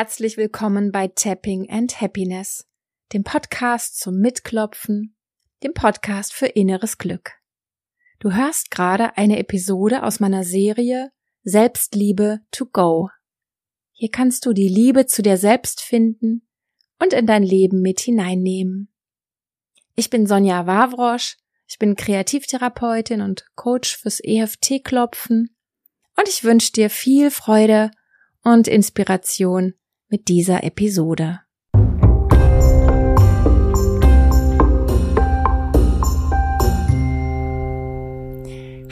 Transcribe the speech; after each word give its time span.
herzlich 0.00 0.38
willkommen 0.38 0.92
bei 0.92 1.08
Tapping 1.08 1.68
and 1.68 2.00
Happiness, 2.00 2.66
dem 3.12 3.22
Podcast 3.22 4.00
zum 4.00 4.16
Mitklopfen, 4.16 5.14
dem 5.62 5.74
Podcast 5.74 6.32
für 6.32 6.46
inneres 6.46 6.96
Glück. 6.96 7.32
Du 8.18 8.32
hörst 8.32 8.70
gerade 8.70 9.18
eine 9.18 9.38
Episode 9.38 10.02
aus 10.02 10.18
meiner 10.18 10.42
Serie 10.42 11.12
Selbstliebe 11.42 12.40
to 12.50 12.64
go. 12.64 13.10
Hier 13.92 14.10
kannst 14.10 14.46
du 14.46 14.54
die 14.54 14.68
Liebe 14.68 15.04
zu 15.04 15.20
dir 15.20 15.36
selbst 15.36 15.82
finden 15.82 16.48
und 16.98 17.12
in 17.12 17.26
dein 17.26 17.42
Leben 17.42 17.82
mit 17.82 18.00
hineinnehmen. 18.00 18.90
Ich 19.96 20.08
bin 20.08 20.26
Sonja 20.26 20.66
Wawrosch, 20.66 21.36
ich 21.66 21.78
bin 21.78 21.94
Kreativtherapeutin 21.94 23.20
und 23.20 23.44
Coach 23.54 23.98
fürs 23.98 24.20
EFT-Klopfen 24.24 25.54
und 26.16 26.26
ich 26.26 26.42
wünsche 26.42 26.72
dir 26.72 26.88
viel 26.88 27.30
Freude 27.30 27.90
und 28.42 28.66
Inspiration 28.66 29.74
mit 30.10 30.28
dieser 30.28 30.64
Episode. 30.64 31.40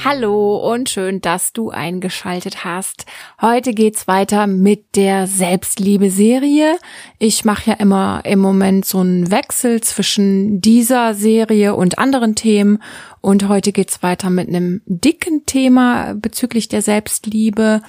Hallo 0.04 0.56
und 0.72 0.88
schön, 0.88 1.20
dass 1.20 1.52
du 1.52 1.70
eingeschaltet 1.70 2.64
hast. 2.64 3.04
Heute 3.41 3.72
geht's 3.72 4.06
weiter 4.06 4.46
mit 4.46 4.94
der 4.94 5.27
Selbstliebe-Serie. 5.27 6.78
Ich 7.18 7.44
mache 7.44 7.70
ja 7.70 7.77
immer 7.77 8.20
im 8.24 8.38
Moment 8.38 8.84
so 8.84 8.98
einen 8.98 9.32
Wechsel 9.32 9.80
zwischen 9.80 10.60
dieser 10.60 11.14
Serie 11.14 11.74
und 11.74 11.98
anderen 11.98 12.36
Themen 12.36 12.80
und 13.20 13.48
heute 13.48 13.72
geht's 13.72 14.04
weiter 14.04 14.30
mit 14.30 14.46
einem 14.48 14.82
dicken 14.86 15.44
Thema 15.46 16.14
bezüglich 16.14 16.69
der 16.69 16.82
Selbstliebe. 16.82 17.82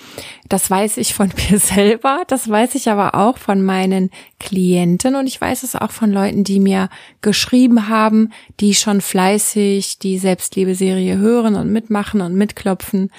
Das 0.50 0.70
weiß 0.70 0.98
ich 0.98 1.14
von 1.14 1.32
mir 1.52 1.60
selber, 1.60 2.24
das 2.28 2.50
weiß 2.50 2.74
ich 2.74 2.90
aber 2.90 3.14
auch 3.14 3.38
von 3.38 3.62
meinen 3.62 4.10
Klienten 4.40 5.16
und 5.16 5.28
ich 5.28 5.40
weiß 5.40 5.62
es 5.62 5.76
auch 5.76 5.92
von 5.92 6.12
Leuten, 6.12 6.44
die 6.44 6.60
mir 6.60 6.90
geschrieben 7.22 7.88
haben, 7.88 8.32
die 8.60 8.74
schon 8.74 9.00
fleißig 9.00 10.00
die 10.00 10.18
Selbstliebe-Serie 10.18 11.18
hören 11.20 11.56
und 11.56 11.72
mitmachen 11.72 11.99
und 12.22 12.36
mitklopfen. 12.36 13.12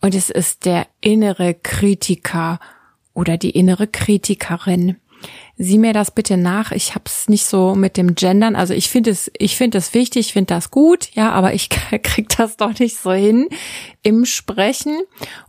Und 0.00 0.14
es 0.14 0.30
ist 0.30 0.64
der 0.64 0.86
innere 1.00 1.54
Kritiker 1.54 2.60
oder 3.14 3.36
die 3.36 3.50
innere 3.50 3.86
Kritikerin 3.86 4.96
sieh 5.56 5.78
mir 5.78 5.92
das 5.92 6.10
bitte 6.10 6.36
nach. 6.36 6.72
Ich 6.72 6.94
habe 6.94 7.04
es 7.06 7.28
nicht 7.28 7.46
so 7.46 7.74
mit 7.74 7.96
dem 7.96 8.14
Gendern. 8.14 8.56
Also 8.56 8.74
ich 8.74 8.88
finde 8.88 9.10
es, 9.10 9.30
ich 9.38 9.56
finde 9.56 9.78
es 9.78 9.94
wichtig, 9.94 10.26
ich 10.26 10.32
finde 10.32 10.54
das 10.54 10.70
gut, 10.70 11.10
ja, 11.14 11.32
aber 11.32 11.54
ich 11.54 11.68
krieg 12.02 12.28
das 12.36 12.56
doch 12.56 12.78
nicht 12.78 12.98
so 12.98 13.12
hin 13.12 13.48
im 14.02 14.24
Sprechen. 14.24 15.00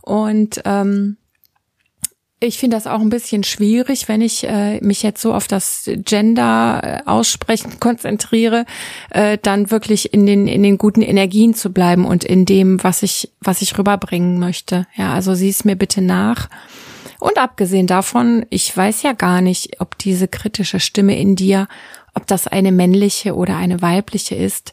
Und 0.02 0.62
ähm, 0.64 1.16
ich 2.40 2.58
finde 2.58 2.76
das 2.76 2.86
auch 2.86 3.00
ein 3.00 3.10
bisschen 3.10 3.42
schwierig, 3.42 4.08
wenn 4.08 4.20
ich 4.20 4.44
äh, 4.44 4.80
mich 4.80 5.02
jetzt 5.02 5.20
so 5.20 5.34
auf 5.34 5.48
das 5.48 5.90
Gender 6.04 6.80
äh, 6.82 7.08
aussprechen 7.08 7.80
konzentriere, 7.80 8.64
äh, 9.10 9.38
dann 9.42 9.70
wirklich 9.70 10.14
in 10.14 10.26
den 10.26 10.46
in 10.46 10.62
den 10.62 10.78
guten 10.78 11.02
Energien 11.02 11.54
zu 11.54 11.72
bleiben 11.72 12.04
und 12.04 12.24
in 12.24 12.44
dem, 12.44 12.82
was 12.84 13.02
ich 13.02 13.30
was 13.40 13.62
ich 13.62 13.76
rüberbringen 13.76 14.38
möchte. 14.38 14.86
Ja, 14.94 15.12
also 15.12 15.34
sieh 15.34 15.48
es 15.50 15.64
mir 15.64 15.76
bitte 15.76 16.00
nach. 16.00 16.48
Und 17.20 17.36
abgesehen 17.38 17.88
davon, 17.88 18.46
ich 18.48 18.74
weiß 18.76 19.02
ja 19.02 19.12
gar 19.12 19.40
nicht, 19.40 19.80
ob 19.80 19.98
diese 19.98 20.28
kritische 20.28 20.78
Stimme 20.78 21.18
in 21.18 21.34
dir, 21.34 21.66
ob 22.14 22.28
das 22.28 22.46
eine 22.46 22.70
männliche 22.70 23.34
oder 23.34 23.56
eine 23.56 23.82
weibliche 23.82 24.36
ist. 24.36 24.72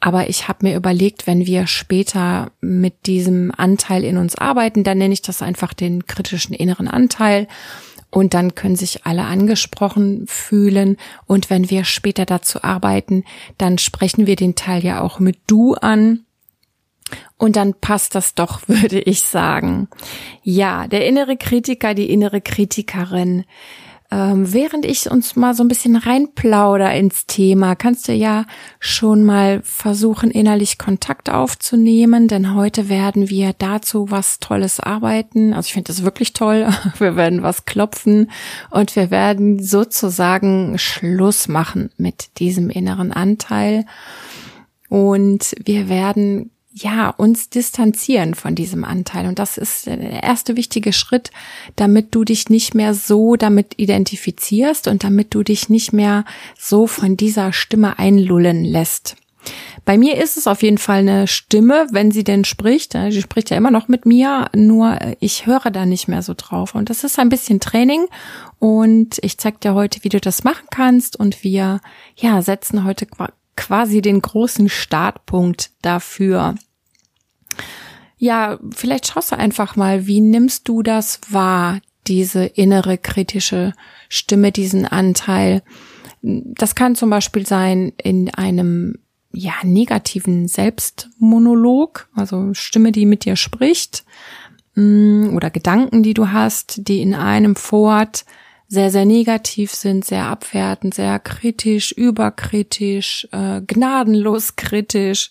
Aber 0.00 0.28
ich 0.28 0.48
habe 0.48 0.66
mir 0.66 0.76
überlegt, 0.76 1.26
wenn 1.26 1.46
wir 1.46 1.66
später 1.66 2.52
mit 2.60 3.06
diesem 3.06 3.52
Anteil 3.56 4.04
in 4.04 4.16
uns 4.16 4.36
arbeiten, 4.36 4.84
dann 4.84 4.98
nenne 4.98 5.14
ich 5.14 5.22
das 5.22 5.42
einfach 5.42 5.74
den 5.74 6.06
kritischen 6.06 6.54
inneren 6.54 6.88
Anteil. 6.88 7.48
Und 8.10 8.32
dann 8.32 8.54
können 8.54 8.76
sich 8.76 9.04
alle 9.04 9.24
angesprochen 9.24 10.24
fühlen. 10.26 10.96
Und 11.26 11.50
wenn 11.50 11.68
wir 11.68 11.84
später 11.84 12.24
dazu 12.24 12.62
arbeiten, 12.62 13.24
dann 13.58 13.76
sprechen 13.76 14.26
wir 14.26 14.36
den 14.36 14.54
Teil 14.54 14.84
ja 14.84 15.00
auch 15.00 15.18
mit 15.18 15.38
du 15.46 15.74
an. 15.74 16.24
Und 17.36 17.56
dann 17.56 17.74
passt 17.74 18.14
das 18.14 18.34
doch, 18.34 18.62
würde 18.66 19.00
ich 19.00 19.22
sagen. 19.22 19.88
Ja, 20.42 20.86
der 20.86 21.06
innere 21.06 21.36
Kritiker, 21.36 21.94
die 21.94 22.10
innere 22.10 22.40
Kritikerin. 22.40 23.44
Ähm, 24.10 24.54
während 24.54 24.86
ich 24.86 25.10
uns 25.10 25.36
mal 25.36 25.54
so 25.54 25.62
ein 25.62 25.68
bisschen 25.68 25.94
reinplauder 25.94 26.94
ins 26.94 27.26
Thema, 27.26 27.74
kannst 27.74 28.08
du 28.08 28.12
ja 28.12 28.46
schon 28.80 29.22
mal 29.22 29.60
versuchen, 29.62 30.30
innerlich 30.30 30.78
Kontakt 30.78 31.28
aufzunehmen, 31.28 32.26
denn 32.26 32.54
heute 32.54 32.88
werden 32.88 33.28
wir 33.28 33.52
dazu 33.52 34.10
was 34.10 34.38
Tolles 34.38 34.80
arbeiten. 34.80 35.52
Also 35.52 35.66
ich 35.66 35.74
finde 35.74 35.88
das 35.88 36.04
wirklich 36.04 36.32
toll. 36.32 36.68
Wir 36.98 37.16
werden 37.16 37.42
was 37.42 37.64
klopfen 37.64 38.30
und 38.70 38.96
wir 38.96 39.10
werden 39.10 39.62
sozusagen 39.62 40.78
Schluss 40.78 41.48
machen 41.48 41.90
mit 41.96 42.38
diesem 42.38 42.70
inneren 42.70 43.12
Anteil. 43.12 43.84
Und 44.88 45.54
wir 45.64 45.88
werden 45.88 46.50
ja, 46.82 47.10
uns 47.10 47.50
distanzieren 47.50 48.34
von 48.34 48.54
diesem 48.54 48.84
Anteil. 48.84 49.26
Und 49.26 49.38
das 49.38 49.58
ist 49.58 49.86
der 49.86 50.22
erste 50.22 50.56
wichtige 50.56 50.92
Schritt, 50.92 51.30
damit 51.76 52.14
du 52.14 52.24
dich 52.24 52.48
nicht 52.48 52.74
mehr 52.74 52.94
so 52.94 53.36
damit 53.36 53.74
identifizierst 53.76 54.88
und 54.88 55.04
damit 55.04 55.34
du 55.34 55.42
dich 55.42 55.68
nicht 55.68 55.92
mehr 55.92 56.24
so 56.58 56.86
von 56.86 57.16
dieser 57.16 57.52
Stimme 57.52 57.98
einlullen 57.98 58.64
lässt. 58.64 59.16
Bei 59.84 59.96
mir 59.96 60.22
ist 60.22 60.36
es 60.36 60.46
auf 60.46 60.62
jeden 60.62 60.78
Fall 60.78 60.98
eine 60.98 61.26
Stimme, 61.26 61.86
wenn 61.90 62.10
sie 62.10 62.24
denn 62.24 62.44
spricht. 62.44 62.92
Sie 62.92 63.22
spricht 63.22 63.50
ja 63.50 63.56
immer 63.56 63.70
noch 63.70 63.88
mit 63.88 64.04
mir, 64.04 64.50
nur 64.54 64.98
ich 65.20 65.46
höre 65.46 65.70
da 65.70 65.86
nicht 65.86 66.08
mehr 66.08 66.22
so 66.22 66.34
drauf. 66.36 66.74
Und 66.74 66.90
das 66.90 67.04
ist 67.04 67.18
ein 67.18 67.30
bisschen 67.30 67.60
Training. 67.60 68.06
Und 68.58 69.18
ich 69.22 69.38
zeige 69.38 69.58
dir 69.58 69.74
heute, 69.74 70.04
wie 70.04 70.10
du 70.10 70.20
das 70.20 70.44
machen 70.44 70.66
kannst. 70.70 71.16
Und 71.18 71.42
wir, 71.42 71.80
ja, 72.16 72.42
setzen 72.42 72.84
heute 72.84 73.06
quasi 73.56 74.02
den 74.02 74.20
großen 74.20 74.68
Startpunkt 74.68 75.70
dafür. 75.80 76.54
Ja, 78.18 78.58
vielleicht 78.74 79.06
schaust 79.06 79.32
du 79.32 79.36
einfach 79.36 79.76
mal, 79.76 80.06
wie 80.06 80.20
nimmst 80.20 80.68
du 80.68 80.82
das 80.82 81.20
wahr, 81.30 81.80
diese 82.08 82.44
innere 82.44 82.98
kritische 82.98 83.74
Stimme, 84.08 84.50
diesen 84.50 84.86
Anteil. 84.86 85.62
Das 86.22 86.74
kann 86.74 86.96
zum 86.96 87.10
Beispiel 87.10 87.46
sein 87.46 87.92
in 88.02 88.32
einem 88.34 88.96
ja 89.32 89.52
negativen 89.62 90.48
Selbstmonolog, 90.48 92.08
also 92.14 92.54
Stimme, 92.54 92.92
die 92.92 93.06
mit 93.06 93.24
dir 93.24 93.36
spricht, 93.36 94.04
mm, 94.74 95.36
oder 95.36 95.50
Gedanken, 95.50 96.02
die 96.02 96.14
du 96.14 96.32
hast, 96.32 96.88
die 96.88 97.02
in 97.02 97.14
einem 97.14 97.54
Fort 97.54 98.24
sehr, 98.68 98.90
sehr 98.90 99.06
negativ 99.06 99.72
sind, 99.72 100.04
sehr 100.04 100.24
abwertend, 100.26 100.94
sehr 100.94 101.18
kritisch, 101.18 101.92
überkritisch, 101.92 103.28
äh, 103.32 103.62
gnadenlos 103.62 104.56
kritisch 104.56 105.30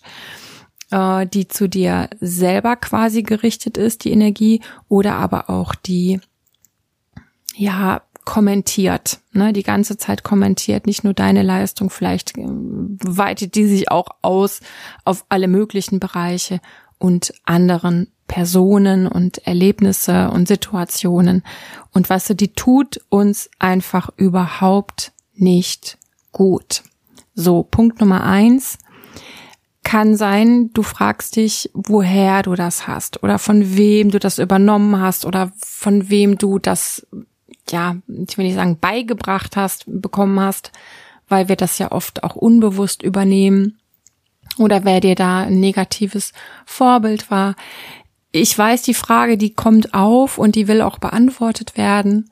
äh, 0.90 1.26
die 1.26 1.48
zu 1.48 1.68
dir 1.68 2.08
selber 2.20 2.76
quasi 2.76 3.22
gerichtet 3.22 3.76
ist, 3.76 4.04
die 4.04 4.12
Energie, 4.12 4.60
oder 4.88 5.14
aber 5.14 5.50
auch 5.50 5.74
die, 5.74 6.20
ja, 7.54 8.02
kommentiert, 8.24 9.20
ne, 9.32 9.54
die 9.54 9.62
ganze 9.62 9.96
Zeit 9.96 10.22
kommentiert, 10.22 10.86
nicht 10.86 11.02
nur 11.02 11.14
deine 11.14 11.42
Leistung, 11.42 11.88
vielleicht 11.88 12.36
äh, 12.36 12.44
weitet 12.46 13.54
die 13.54 13.66
sich 13.66 13.90
auch 13.90 14.08
aus 14.20 14.60
auf 15.06 15.24
alle 15.30 15.48
möglichen 15.48 15.98
Bereiche 15.98 16.60
und 16.98 17.32
anderen 17.44 18.08
Personen 18.26 19.06
und 19.06 19.38
Erlebnisse 19.46 20.30
und 20.30 20.46
Situationen. 20.46 21.42
Und 21.94 22.10
weißt 22.10 22.30
du, 22.30 22.34
die 22.34 22.52
tut 22.52 23.00
uns 23.08 23.48
einfach 23.58 24.10
überhaupt 24.16 25.12
nicht 25.34 25.96
gut. 26.30 26.82
So, 27.34 27.62
Punkt 27.62 28.00
Nummer 28.00 28.24
eins 28.24 28.76
kann 29.88 30.16
sein, 30.16 30.68
du 30.74 30.82
fragst 30.82 31.36
dich, 31.36 31.70
woher 31.72 32.42
du 32.42 32.54
das 32.54 32.86
hast 32.86 33.22
oder 33.22 33.38
von 33.38 33.74
wem 33.74 34.10
du 34.10 34.18
das 34.18 34.38
übernommen 34.38 35.00
hast 35.00 35.24
oder 35.24 35.50
von 35.56 36.10
wem 36.10 36.36
du 36.36 36.58
das, 36.58 37.06
ja, 37.70 37.96
ich 38.06 38.36
will 38.36 38.44
nicht 38.44 38.56
sagen, 38.56 38.78
beigebracht 38.78 39.56
hast, 39.56 39.84
bekommen 39.86 40.40
hast, 40.40 40.72
weil 41.26 41.48
wir 41.48 41.56
das 41.56 41.78
ja 41.78 41.90
oft 41.90 42.22
auch 42.22 42.36
unbewusst 42.36 43.02
übernehmen 43.02 43.78
oder 44.58 44.84
wer 44.84 45.00
dir 45.00 45.14
da 45.14 45.44
ein 45.44 45.58
negatives 45.58 46.34
Vorbild 46.66 47.30
war. 47.30 47.56
Ich 48.30 48.58
weiß, 48.58 48.82
die 48.82 48.92
Frage, 48.92 49.38
die 49.38 49.54
kommt 49.54 49.94
auf 49.94 50.36
und 50.36 50.54
die 50.54 50.68
will 50.68 50.82
auch 50.82 50.98
beantwortet 50.98 51.78
werden. 51.78 52.30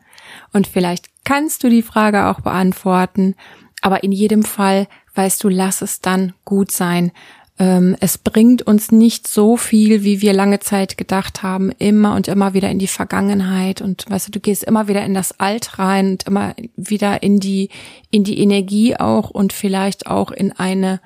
Und 0.52 0.66
vielleicht 0.66 1.06
kannst 1.24 1.64
du 1.64 1.70
die 1.70 1.80
Frage 1.80 2.26
auch 2.26 2.40
beantworten. 2.42 3.34
Aber 3.80 4.04
in 4.04 4.12
jedem 4.12 4.42
Fall 4.42 4.88
weißt 5.16 5.42
du, 5.42 5.48
lass 5.48 5.82
es 5.82 6.00
dann 6.00 6.34
gut 6.44 6.70
sein, 6.70 7.12
ähm, 7.58 7.96
es 8.00 8.18
bringt 8.18 8.62
uns 8.62 8.92
nicht 8.92 9.26
so 9.26 9.56
viel, 9.56 10.02
wie 10.02 10.20
wir 10.20 10.34
lange 10.34 10.60
Zeit 10.60 10.98
gedacht 10.98 11.42
haben, 11.42 11.70
immer 11.78 12.14
und 12.14 12.28
immer 12.28 12.52
wieder 12.52 12.70
in 12.70 12.78
die 12.78 12.86
Vergangenheit 12.86 13.80
und 13.80 14.04
weißt 14.08 14.28
du, 14.28 14.32
du 14.32 14.40
gehst 14.40 14.64
immer 14.64 14.88
wieder 14.88 15.04
in 15.04 15.14
das 15.14 15.40
Alt 15.40 15.78
rein 15.78 16.12
und 16.12 16.24
immer 16.24 16.54
wieder 16.76 17.22
in 17.22 17.40
die, 17.40 17.70
in 18.10 18.24
die 18.24 18.38
Energie 18.40 18.96
auch 18.96 19.30
und 19.30 19.54
vielleicht 19.54 20.06
auch 20.06 20.30
in 20.30 20.52
eine 20.52 21.00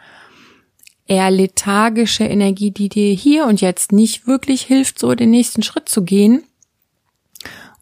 eher 1.07 1.31
lethargische 1.31 2.25
Energie, 2.25 2.71
die 2.71 2.89
dir 2.89 3.13
hier 3.13 3.47
und 3.47 3.61
jetzt 3.61 3.93
nicht 3.93 4.27
wirklich 4.27 4.63
hilft, 4.63 4.99
so 4.99 5.15
den 5.15 5.31
nächsten 5.31 5.63
Schritt 5.63 5.89
zu 5.89 6.03
gehen. 6.03 6.45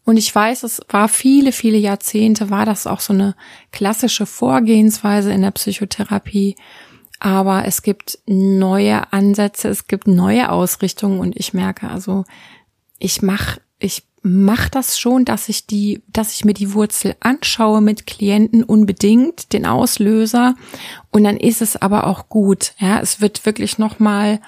Und 0.03 0.17
ich 0.17 0.33
weiß, 0.33 0.63
es 0.63 0.81
war 0.89 1.07
viele, 1.07 1.51
viele 1.51 1.77
Jahrzehnte, 1.77 2.49
war 2.49 2.65
das 2.65 2.87
auch 2.87 2.99
so 2.99 3.13
eine 3.13 3.35
klassische 3.71 4.25
Vorgehensweise 4.25 5.31
in 5.31 5.43
der 5.43 5.51
Psychotherapie. 5.51 6.55
Aber 7.19 7.65
es 7.65 7.81
gibt 7.81 8.19
neue 8.25 9.11
Ansätze, 9.11 9.67
es 9.69 9.87
gibt 9.87 10.07
neue 10.07 10.51
Ausrichtungen 10.51 11.19
und 11.19 11.35
ich 11.35 11.53
merke 11.53 11.89
also, 11.89 12.23
ich 12.97 13.21
mache 13.21 13.61
ich 13.79 14.03
mach 14.21 14.69
das 14.69 14.99
schon, 14.99 15.25
dass 15.25 15.49
ich 15.49 15.65
die, 15.65 16.01
dass 16.07 16.33
ich 16.33 16.45
mir 16.45 16.53
die 16.53 16.73
Wurzel 16.73 17.15
anschaue 17.21 17.81
mit 17.81 18.05
Klienten 18.05 18.63
unbedingt, 18.63 19.53
den 19.53 19.65
Auslöser. 19.65 20.55
Und 21.11 21.23
dann 21.23 21.37
ist 21.37 21.61
es 21.61 21.77
aber 21.77 22.05
auch 22.07 22.29
gut. 22.29 22.73
Ja, 22.79 22.99
es 22.99 23.21
wird 23.21 23.45
wirklich 23.45 23.77
nochmal 23.77 24.41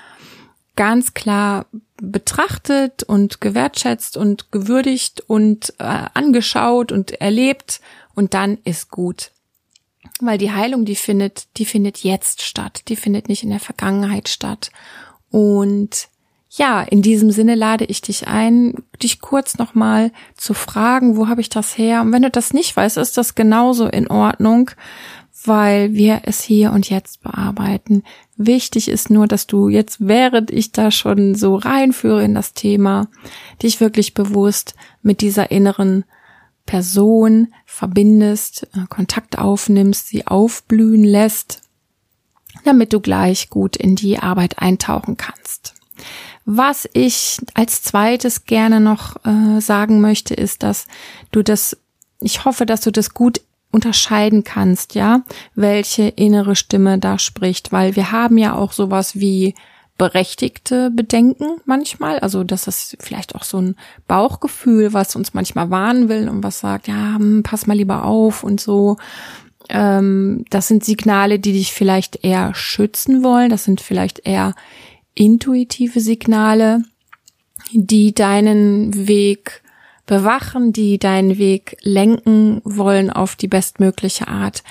ganz 0.75 1.13
klar 1.13 1.65
betrachtet 2.01 3.03
und 3.03 3.41
gewertschätzt 3.41 4.17
und 4.17 4.51
gewürdigt 4.51 5.21
und 5.27 5.73
äh, 5.77 5.83
angeschaut 6.13 6.91
und 6.91 7.21
erlebt 7.21 7.81
und 8.15 8.33
dann 8.33 8.57
ist 8.63 8.89
gut. 8.89 9.31
Weil 10.19 10.37
die 10.37 10.51
Heilung, 10.51 10.85
die 10.85 10.95
findet, 10.95 11.47
die 11.57 11.65
findet 11.65 11.99
jetzt 11.99 12.41
statt. 12.41 12.83
Die 12.87 12.95
findet 12.95 13.27
nicht 13.27 13.43
in 13.43 13.49
der 13.49 13.59
Vergangenheit 13.59 14.29
statt. 14.29 14.71
Und 15.29 16.09
ja, 16.49 16.81
in 16.81 17.01
diesem 17.01 17.31
Sinne 17.31 17.55
lade 17.55 17.85
ich 17.85 18.01
dich 18.01 18.27
ein, 18.27 18.75
dich 19.01 19.21
kurz 19.21 19.57
nochmal 19.57 20.11
zu 20.35 20.53
fragen, 20.53 21.15
wo 21.15 21.29
habe 21.29 21.39
ich 21.39 21.49
das 21.49 21.77
her? 21.77 22.01
Und 22.01 22.11
wenn 22.11 22.23
du 22.23 22.29
das 22.29 22.53
nicht 22.53 22.75
weißt, 22.75 22.97
ist 22.97 23.17
das 23.17 23.35
genauso 23.35 23.87
in 23.87 24.09
Ordnung, 24.09 24.71
weil 25.45 25.93
wir 25.93 26.21
es 26.23 26.41
hier 26.41 26.71
und 26.73 26.89
jetzt 26.89 27.21
bearbeiten. 27.21 28.03
Wichtig 28.35 28.89
ist 28.89 29.09
nur, 29.09 29.27
dass 29.27 29.47
du 29.47 29.69
jetzt, 29.69 29.97
während 30.01 30.51
ich 30.51 30.73
da 30.73 30.91
schon 30.91 31.35
so 31.35 31.55
reinführe 31.55 32.23
in 32.23 32.35
das 32.35 32.53
Thema, 32.53 33.07
dich 33.63 33.79
wirklich 33.79 34.13
bewusst 34.13 34.75
mit 35.01 35.21
dieser 35.21 35.51
inneren 35.51 36.03
Person 36.65 37.53
verbindest, 37.65 38.67
äh, 38.73 38.85
Kontakt 38.89 39.37
aufnimmst, 39.37 40.07
sie 40.07 40.27
aufblühen 40.27 41.03
lässt, 41.03 41.61
damit 42.63 42.93
du 42.93 42.99
gleich 42.99 43.49
gut 43.49 43.75
in 43.75 43.95
die 43.95 44.19
Arbeit 44.19 44.59
eintauchen 44.59 45.17
kannst. 45.17 45.73
Was 46.45 46.89
ich 46.93 47.39
als 47.53 47.83
zweites 47.83 48.45
gerne 48.45 48.79
noch 48.79 49.17
äh, 49.25 49.61
sagen 49.61 50.01
möchte, 50.01 50.33
ist, 50.33 50.63
dass 50.63 50.87
du 51.31 51.43
das, 51.43 51.77
ich 52.19 52.45
hoffe, 52.45 52.65
dass 52.65 52.81
du 52.81 52.91
das 52.91 53.13
gut 53.13 53.41
unterscheiden 53.71 54.43
kannst, 54.43 54.95
ja, 54.95 55.21
welche 55.55 56.07
innere 56.09 56.55
Stimme 56.55 56.97
da 56.97 57.19
spricht, 57.19 57.71
weil 57.71 57.95
wir 57.95 58.11
haben 58.11 58.37
ja 58.37 58.55
auch 58.55 58.73
sowas 58.73 59.15
wie 59.15 59.55
berechtigte 60.01 60.89
Bedenken 60.89 61.61
manchmal, 61.65 62.17
also 62.17 62.43
das 62.43 62.65
ist 62.65 62.97
vielleicht 62.99 63.35
auch 63.35 63.43
so 63.43 63.61
ein 63.61 63.75
Bauchgefühl, 64.07 64.93
was 64.93 65.15
uns 65.15 65.35
manchmal 65.35 65.69
warnen 65.69 66.09
will 66.09 66.27
und 66.27 66.41
was 66.41 66.59
sagt, 66.59 66.87
ja, 66.87 67.17
hm, 67.19 67.43
pass 67.43 67.67
mal 67.67 67.77
lieber 67.77 68.03
auf 68.03 68.43
und 68.43 68.59
so. 68.59 68.97
Ähm, 69.69 70.43
das 70.49 70.67
sind 70.67 70.83
Signale, 70.83 71.37
die 71.37 71.51
dich 71.53 71.71
vielleicht 71.71 72.25
eher 72.25 72.55
schützen 72.55 73.23
wollen, 73.23 73.51
das 73.51 73.63
sind 73.63 73.79
vielleicht 73.79 74.25
eher 74.25 74.55
intuitive 75.13 75.99
Signale, 75.99 76.81
die 77.71 78.15
deinen 78.15 79.07
Weg 79.07 79.61
bewachen, 80.07 80.73
die 80.73 80.97
deinen 80.97 81.37
Weg 81.37 81.77
lenken 81.83 82.61
wollen 82.63 83.11
auf 83.11 83.35
die 83.35 83.47
bestmögliche 83.47 84.27
Art. 84.27 84.63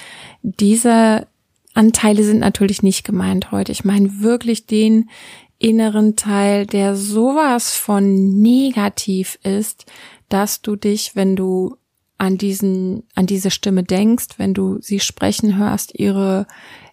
Diese 0.42 1.28
Anteile 1.74 2.24
sind 2.24 2.38
natürlich 2.38 2.82
nicht 2.82 3.04
gemeint 3.04 3.52
heute. 3.52 3.72
Ich 3.72 3.84
meine 3.84 4.20
wirklich 4.20 4.66
den 4.66 5.10
inneren 5.58 6.16
Teil, 6.16 6.66
der 6.66 6.96
sowas 6.96 7.74
von 7.76 8.40
negativ 8.40 9.38
ist, 9.42 9.86
dass 10.28 10.62
du 10.62 10.76
dich, 10.76 11.14
wenn 11.14 11.36
du 11.36 11.76
an 12.18 12.38
diesen, 12.38 13.04
an 13.14 13.26
diese 13.26 13.50
Stimme 13.50 13.82
denkst, 13.82 14.38
wenn 14.38 14.54
du 14.54 14.78
sie 14.80 15.00
sprechen 15.00 15.56
hörst, 15.56 15.98
ihre 15.98 16.46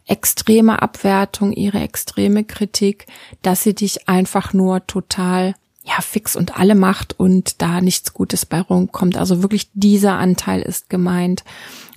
extreme 0.06 0.81
Abwertung, 0.81 1.51
ihre 1.51 1.80
extreme 1.80 2.44
Kritik, 2.44 3.07
dass 3.41 3.63
sie 3.63 3.75
dich 3.75 4.07
einfach 4.07 4.53
nur 4.53 4.88
total 4.88 5.53
ja 5.87 6.01
fix 6.01 6.35
und 6.35 6.59
alle 6.59 6.75
macht 6.75 7.17
und 7.17 7.61
da 7.61 7.81
nichts 7.81 8.13
Gutes 8.13 8.45
bei 8.45 8.59
rumkommt. 8.59 9.17
Also 9.17 9.41
wirklich 9.41 9.69
dieser 9.73 10.17
Anteil 10.17 10.61
ist 10.61 10.89
gemeint 10.89 11.43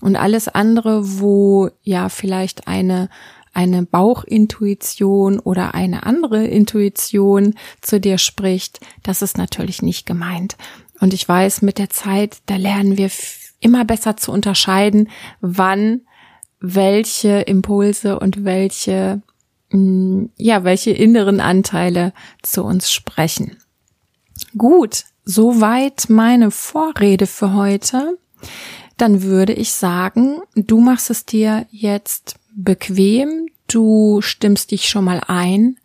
und 0.01 0.17
alles 0.17 0.49
andere, 0.49 1.21
wo 1.21 1.71
ja 1.83 2.09
vielleicht 2.09 2.69
eine 2.69 3.09
eine 3.53 3.83
Bauchintuition 3.83 5.41
oder 5.41 5.75
eine 5.75 6.05
andere 6.07 6.47
Intuition 6.47 7.55
zu 7.81 7.99
dir 7.99 8.17
spricht, 8.17 8.79
das 9.03 9.23
ist 9.23 9.39
natürlich 9.39 9.83
nicht 9.83 10.07
gemeint. 10.07 10.57
Und 11.01 11.15
ich 11.15 11.29
weiß, 11.29 11.63
mit 11.63 11.79
der 11.79 11.91
Zeit, 11.91 12.39
da 12.47 12.55
lernen 12.57 12.97
wir 12.97 13.11
immer 13.59 13.85
besser 13.85 14.17
zu 14.17 14.31
unterscheiden, 14.31 15.09
wann 15.41 16.03
welche 16.61 17.41
Impulse 17.41 18.19
und 18.19 18.45
welche, 18.45 19.21
mm, 19.71 20.27
ja, 20.37 20.63
welche 20.63 20.93
inneren 20.93 21.41
Anteile 21.41 22.13
zu 22.43 22.63
uns 22.63 22.93
sprechen. 22.93 23.57
Gut, 24.57 25.05
soweit 25.25 26.07
meine 26.09 26.51
Vorrede 26.51 27.27
für 27.27 27.55
heute. 27.55 28.19
Dann 28.97 29.23
würde 29.23 29.53
ich 29.53 29.73
sagen, 29.73 30.41
du 30.55 30.81
machst 30.81 31.11
es 31.11 31.25
dir 31.25 31.67
jetzt 31.71 32.37
bequem, 32.55 33.49
du 33.67 34.21
stimmst 34.21 34.73
dich 34.73 34.89
schon 34.89 35.05
mal 35.05 35.21
ein 35.27 35.79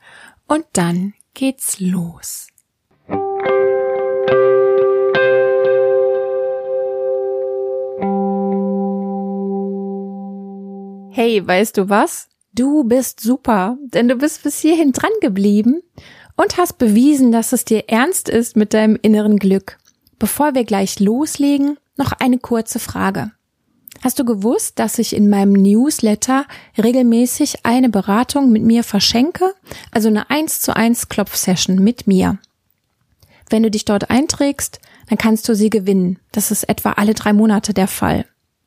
und 0.47 0.65
dann 0.73 1.13
geht's 1.33 1.79
los. 1.79 2.47
Hey, 11.11 11.47
weißt 11.47 11.77
du 11.77 11.89
was? 11.89 12.27
Du 12.53 12.83
bist 12.83 13.19
super, 13.19 13.77
denn 13.81 14.07
du 14.07 14.15
bist 14.15 14.43
bis 14.43 14.59
hierhin 14.59 14.91
dran 14.91 15.11
geblieben 15.21 15.81
und 16.35 16.57
hast 16.57 16.77
bewiesen, 16.77 17.31
dass 17.31 17.53
es 17.53 17.65
dir 17.65 17.89
ernst 17.89 18.29
ist 18.29 18.55
mit 18.55 18.73
deinem 18.73 18.97
inneren 19.01 19.37
Glück. 19.37 19.77
Bevor 20.19 20.55
wir 20.55 20.63
gleich 20.63 20.99
loslegen, 20.99 21.77
noch 21.97 22.11
eine 22.13 22.37
kurze 22.37 22.79
Frage. 22.79 23.31
Hast 24.01 24.19
du 24.19 24.25
gewusst, 24.25 24.77
dass 24.79 24.99
ich 24.99 25.15
in 25.15 25.29
meinem 25.29 25.53
Newsletter 25.53 26.45
regelmäßig 26.77 27.65
eine 27.65 27.89
Beratung 27.89 28.51
mit 28.51 28.63
mir 28.63 28.83
verschenke? 28.83 29.53
Also 29.91 30.09
eine 30.09 30.29
1 30.29 30.61
zu 30.61 30.75
1 30.75 31.09
Klopfsession 31.09 31.77
mit 31.77 32.05
mir. 32.05 32.37
Wenn 33.49 33.63
du 33.63 33.71
dich 33.71 33.85
dort 33.85 34.09
einträgst, 34.09 34.79
dann 35.09 35.17
kannst 35.17 35.47
du 35.47 35.55
sie 35.55 35.69
gewinnen. 35.69 36.19
Das 36.31 36.51
ist 36.51 36.67
etwa 36.67 36.93
alle 36.93 37.13
drei 37.13 37.33
Monate 37.33 37.73
der 37.73 37.87
Fall. 37.87 38.25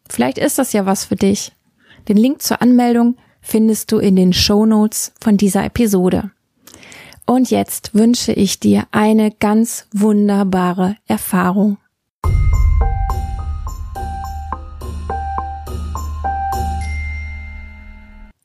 Vielleicht 0.09 0.39
ist 0.39 0.59
das 0.59 0.73
ja 0.73 0.87
was 0.87 1.05
für 1.05 1.17
dich. 1.17 1.53
Den 2.09 2.17
Link 2.17 2.43
zur 2.43 2.63
Anmeldung 2.63 3.17
findest 3.41 3.93
du 3.93 3.99
in 3.99 4.17
den 4.17 4.33
Show 4.33 4.67
Notes 4.67 5.13
von 5.21 5.37
dieser 5.37 5.65
Episode. 5.65 6.31
Und 7.29 7.51
jetzt 7.51 7.95
wünsche 7.95 8.33
ich 8.33 8.59
dir 8.59 8.89
eine 8.91 9.31
ganz 9.31 9.87
wunderbare 9.93 10.97
Erfahrung. 11.07 11.77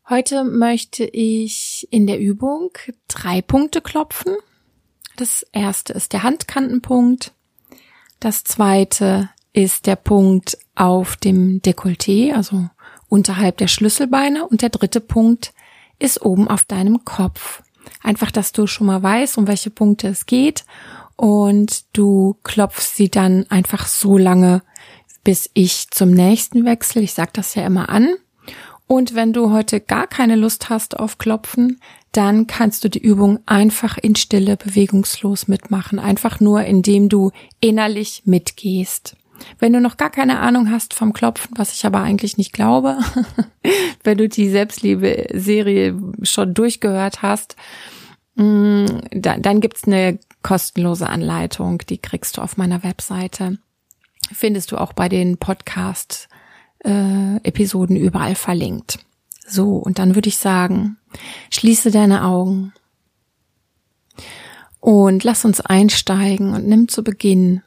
Heute 0.10 0.44
möchte 0.44 1.06
ich 1.06 1.88
in 1.92 2.08
der 2.08 2.20
Übung 2.20 2.72
drei 3.08 3.42
Punkte 3.42 3.80
klopfen. 3.80 4.36
Das 5.16 5.46
erste 5.54 5.94
ist 5.94 6.12
der 6.12 6.24
Handkantenpunkt. 6.24 7.32
Das 8.20 8.44
zweite 8.44 9.30
ist 9.54 9.88
der 9.88 9.96
Punkt 9.96 10.58
auf 10.76 11.16
dem 11.16 11.62
Dekolleté, 11.62 12.34
also 12.34 12.68
unterhalb 13.08 13.60
der 13.60 13.70
Schlüsselbeine 13.70 14.46
und 14.46 14.62
der 14.62 14.70
dritte 14.70 15.00
Punkt 15.00 15.54
ist 16.00 16.22
oben 16.22 16.50
auf 16.50 16.66
deinem 16.66 17.06
Kopf. 17.06 17.64
Einfach, 18.02 18.32
dass 18.32 18.52
du 18.52 18.68
schon 18.68 18.88
mal 18.88 19.02
weißt, 19.02 19.38
um 19.38 19.48
welche 19.48 19.70
Punkte 19.70 20.08
es 20.08 20.26
geht 20.26 20.66
und 21.16 21.86
du 21.94 22.38
klopfst 22.44 22.96
sie 22.96 23.10
dann 23.10 23.46
einfach 23.50 23.88
so 23.88 24.18
lange, 24.18 24.62
bis 25.24 25.50
ich 25.54 25.90
zum 25.92 26.12
nächsten 26.12 26.66
wechsle. 26.66 27.02
Ich 27.02 27.14
sag 27.14 27.34
das 27.34 27.56
ja 27.56 27.66
immer 27.66 27.90
an. 27.90 28.16
Und 28.88 29.16
wenn 29.16 29.32
du 29.34 29.52
heute 29.52 29.80
gar 29.80 30.08
keine 30.08 30.36
Lust 30.36 30.70
hast 30.70 31.00
auf 31.00 31.18
Klopfen, 31.18 31.80
dann 32.12 32.46
kannst 32.46 32.84
du 32.84 32.90
die 32.90 33.02
Übung 33.02 33.40
einfach 33.46 33.98
in 33.98 34.16
Stille 34.16 34.58
bewegungslos 34.58 35.48
mitmachen. 35.48 35.98
Einfach 35.98 36.40
nur, 36.40 36.64
indem 36.64 37.10
du 37.10 37.32
innerlich 37.60 38.24
mitgehst. 38.26 39.16
Wenn 39.60 39.74
du 39.74 39.82
noch 39.82 39.98
gar 39.98 40.10
keine 40.10 40.40
Ahnung 40.40 40.72
hast 40.72 40.94
vom 40.94 41.12
Klopfen, 41.14 41.58
was 41.58 41.74
ich 41.74 41.86
aber 41.86 42.00
eigentlich 42.02 42.38
nicht 42.38 42.54
glaube, 42.54 43.00
wenn 44.04 44.18
du 44.18 44.30
die 44.30 44.50
Selbstliebe-Serie 44.50 46.00
schon 46.24 46.54
durchgehört 46.54 47.22
hast, 47.22 47.56
mm, 48.36 48.86
dann, 49.12 49.60
gibt's 49.62 49.86
eine 49.86 50.20
kostenlose 50.42 51.10
Anleitung, 51.10 51.80
die 51.90 51.98
kriegst 51.98 52.38
du 52.38 52.42
auf 52.42 52.56
meiner 52.58 52.84
Webseite. 52.84 53.58
Findest 54.32 54.72
du 54.72 54.78
auch 54.78 54.94
bei 54.94 55.10
den 55.10 55.38
Podcast-Episoden 55.38 57.96
äh, 57.96 58.00
überall 58.00 58.36
verlinkt. 58.36 59.00
So, 59.46 59.76
und 59.76 60.00
dann 60.00 60.16
würde 60.16 60.30
ich 60.30 60.38
sagen, 60.38 60.98
schließe 61.50 61.92
deine 61.92 62.24
Augen 62.24 62.74
und 64.80 65.24
lass 65.24 65.46
uns 65.46 65.62
einsteigen 65.62 66.54
und 66.54 66.68
nimm 66.68 66.88
zu 66.88 67.04
Beginn 67.04 67.62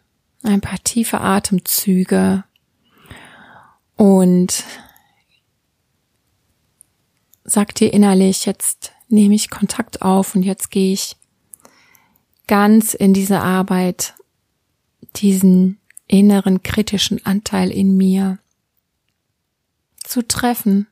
ein 0.47 0.61
paar 0.61 0.83
tiefe 0.83 1.21
Atemzüge 1.21 2.45
und 3.97 4.65
sag 7.45 7.75
dir 7.75 7.93
innerlich, 7.93 8.47
jetzt 8.47 8.93
nehme 9.09 9.35
ich 9.35 9.51
Kontakt 9.51 10.03
auf 10.03 10.35
und 10.35 10.43
jetzt 10.43 10.71
gehe 10.71 10.93
ich 10.93 11.17
ganz 12.47 12.95
in 12.95 13.15
diese 13.15 13.41
Arbeit, 13.41 14.15
diesen 15.17 15.81
inneren 16.07 16.63
kritischen 16.63 17.25
Anteil 17.25 17.71
in 17.71 17.97
mir 17.97 18.39
zu 20.05 20.27
treffen. 20.27 20.87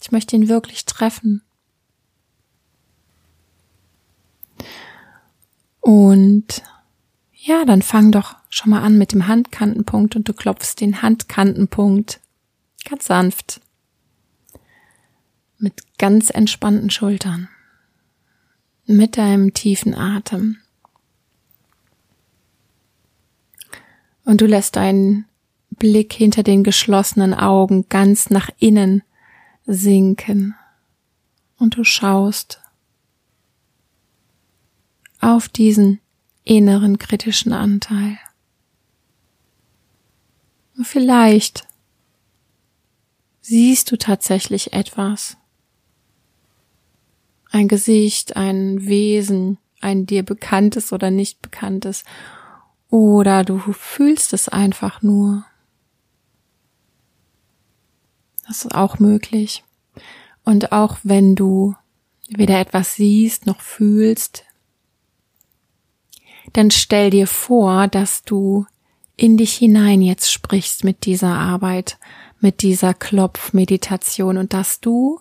Ich 0.00 0.12
möchte 0.12 0.36
ihn 0.36 0.48
wirklich 0.48 0.84
treffen. 0.84 1.42
Und 5.80 6.62
ja, 7.32 7.64
dann 7.64 7.82
fang 7.82 8.10
doch 8.10 8.34
schon 8.56 8.70
mal 8.70 8.82
an 8.82 8.96
mit 8.96 9.12
dem 9.12 9.26
Handkantenpunkt 9.26 10.16
und 10.16 10.26
du 10.26 10.32
klopfst 10.32 10.76
den 10.80 11.02
Handkantenpunkt 11.02 12.20
ganz 12.88 13.04
sanft 13.04 13.60
mit 15.58 15.98
ganz 15.98 16.30
entspannten 16.30 16.88
Schultern, 16.88 17.48
mit 18.86 19.18
deinem 19.18 19.52
tiefen 19.52 19.94
Atem. 19.94 20.56
Und 24.24 24.40
du 24.40 24.46
lässt 24.46 24.76
deinen 24.76 25.26
Blick 25.70 26.14
hinter 26.14 26.42
den 26.42 26.64
geschlossenen 26.64 27.34
Augen 27.34 27.88
ganz 27.90 28.30
nach 28.30 28.48
innen 28.58 29.02
sinken. 29.66 30.54
Und 31.58 31.76
du 31.76 31.84
schaust 31.84 32.60
auf 35.20 35.48
diesen 35.48 36.00
inneren 36.44 36.98
kritischen 36.98 37.52
Anteil. 37.52 38.18
Und 40.76 40.86
vielleicht 40.86 41.66
siehst 43.40 43.90
du 43.90 43.96
tatsächlich 43.96 44.72
etwas. 44.72 45.36
Ein 47.50 47.68
Gesicht, 47.68 48.36
ein 48.36 48.86
Wesen, 48.86 49.58
ein 49.80 50.04
dir 50.04 50.22
bekanntes 50.24 50.92
oder 50.92 51.10
nicht 51.10 51.40
bekanntes. 51.42 52.04
Oder 52.90 53.44
du 53.44 53.58
fühlst 53.72 54.32
es 54.32 54.48
einfach 54.48 55.02
nur. 55.02 55.44
Das 58.46 58.64
ist 58.64 58.74
auch 58.74 58.98
möglich. 58.98 59.64
Und 60.44 60.72
auch 60.72 60.98
wenn 61.02 61.34
du 61.34 61.74
weder 62.28 62.60
etwas 62.60 62.94
siehst 62.94 63.46
noch 63.46 63.60
fühlst, 63.60 64.44
dann 66.52 66.70
stell 66.70 67.10
dir 67.10 67.26
vor, 67.26 67.88
dass 67.88 68.22
du 68.22 68.66
in 69.16 69.36
dich 69.36 69.54
hinein 69.54 70.02
jetzt 70.02 70.30
sprichst 70.30 70.84
mit 70.84 71.06
dieser 71.06 71.34
Arbeit, 71.34 71.98
mit 72.40 72.62
dieser 72.62 72.92
Klopfmeditation 72.92 74.36
und 74.36 74.52
dass 74.52 74.80
du 74.80 75.20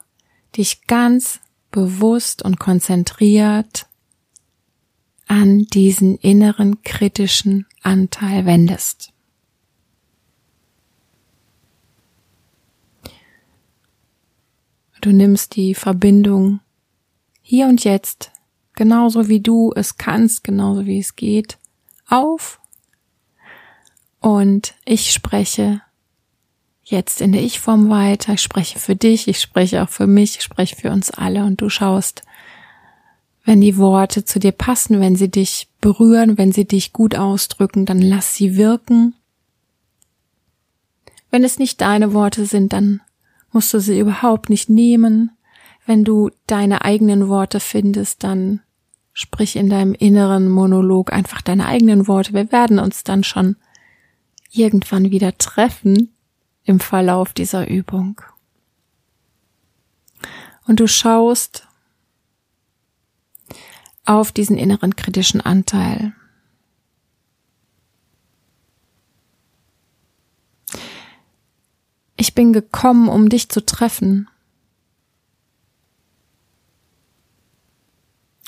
dich 0.57 0.85
ganz 0.87 1.39
bewusst 1.71 2.41
und 2.41 2.59
konzentriert 2.59 3.87
an 5.27 5.65
diesen 5.65 6.17
inneren 6.17 6.83
kritischen 6.83 7.65
Anteil 7.81 8.45
wendest. 8.45 9.11
Du 15.01 15.11
nimmst 15.11 15.55
die 15.55 15.75
Verbindung 15.75 16.61
hier 17.41 17.67
und 17.67 17.83
jetzt 17.83 18.31
genauso 18.73 19.27
wie 19.27 19.39
du 19.39 19.71
es 19.75 19.97
kannst, 19.97 20.43
genauso 20.43 20.85
wie 20.85 20.99
es 20.99 21.15
geht, 21.15 21.59
auf. 22.07 22.59
Und 24.25 24.74
ich 24.86 25.12
spreche 25.12 25.82
jetzt 26.84 27.22
in 27.22 27.32
der 27.32 27.44
Ich-Form 27.44 27.91
weiter. 27.91 28.34
Ich 28.34 28.41
spreche 28.41 28.79
für 28.79 28.96
dich, 28.96 29.27
ich 29.27 29.39
spreche 29.39 29.84
auch 29.84 29.89
für 29.89 30.08
mich, 30.08 30.38
ich 30.38 30.41
spreche 30.41 30.75
für 30.75 30.89
uns 30.89 31.12
alle 31.12 31.46
und 31.46 31.62
du 31.62 31.70
schaust, 31.70 32.24
wenn 33.44 33.62
die 33.62 33.77
Worte 33.77 34.25
zu 34.25 34.39
dir 34.39 34.51
passen, 34.51 35.00
wenn 35.00 35.15
sie 35.15 35.29
dich 35.29 35.67
berühren, 35.79 36.39
wenn 36.39 36.51
sie 36.51 36.65
dich 36.65 36.91
gut 36.91 37.13
ausdrücken, 37.13 37.86
dann 37.86 38.01
lass 38.01 38.34
sie 38.34 38.58
wirken. 38.58 39.13
Wenn 41.29 41.44
es 41.44 41.60
nicht 41.60 41.79
deine 41.82 42.12
Worte 42.13 42.48
sind, 42.48 42.74
dann 42.74 43.01
musst 43.51 43.72
du 43.75 43.79
sie 43.79 44.00
überhaupt 44.00 44.50
nicht 44.50 44.72
nehmen. 44.72 45.38
Wenn 45.86 46.03
du 46.03 46.32
deine 46.48 46.84
eigenen 46.84 47.27
Worte 47.27 47.60
findest, 47.60 48.24
dann 48.24 48.62
Sprich 49.17 49.55
in 49.55 49.70
deinem 49.70 49.94
inneren 49.94 50.50
Monolog 50.50 51.13
einfach 51.13 51.41
deine 51.41 51.67
eigenen 51.67 52.05
Worte. 52.10 52.34
Wir 52.34 52.51
werden 52.51 52.79
uns 52.79 53.05
dann 53.05 53.24
schon 53.24 53.55
irgendwann 54.57 55.12
wieder 55.12 55.38
treffen 55.38 56.13
im 56.63 56.79
Verlauf 56.79 57.33
dieser 57.33 57.67
Übung. 57.67 58.21
Und 60.67 60.79
du 60.79 60.88
schaust 60.88 61.67
auf 64.05 64.31
diesen 64.31 64.57
inneren 64.57 64.95
kritischen 64.95 65.41
Anteil. 65.41 66.13
Ich 72.17 72.33
bin 72.33 72.53
gekommen, 72.53 73.09
um 73.09 73.29
dich 73.29 73.50
zu 73.50 73.65
treffen. 73.65 74.29